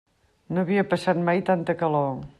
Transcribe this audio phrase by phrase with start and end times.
[0.57, 2.11] No havia passat mai tanta calor.